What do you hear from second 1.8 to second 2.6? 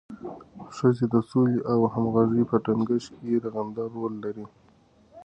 همغږۍ په